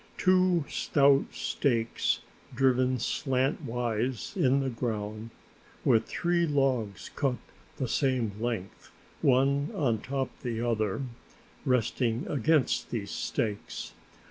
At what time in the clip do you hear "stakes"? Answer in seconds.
1.31-2.21, 13.11-13.93